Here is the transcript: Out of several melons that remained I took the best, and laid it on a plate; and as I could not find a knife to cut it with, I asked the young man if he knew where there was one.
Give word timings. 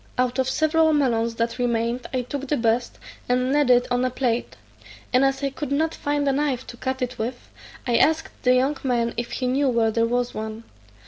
Out 0.17 0.39
of 0.39 0.49
several 0.49 0.93
melons 0.93 1.35
that 1.35 1.59
remained 1.59 2.07
I 2.11 2.23
took 2.23 2.47
the 2.47 2.57
best, 2.57 2.97
and 3.29 3.53
laid 3.53 3.69
it 3.69 3.85
on 3.91 4.03
a 4.03 4.09
plate; 4.09 4.55
and 5.13 5.23
as 5.23 5.43
I 5.43 5.51
could 5.51 5.71
not 5.71 5.93
find 5.93 6.27
a 6.27 6.31
knife 6.31 6.65
to 6.73 6.77
cut 6.77 7.03
it 7.03 7.19
with, 7.19 7.51
I 7.85 7.97
asked 7.97 8.33
the 8.41 8.55
young 8.55 8.77
man 8.81 9.13
if 9.15 9.33
he 9.33 9.45
knew 9.45 9.69
where 9.69 9.91
there 9.91 10.07
was 10.07 10.33
one. 10.33 10.63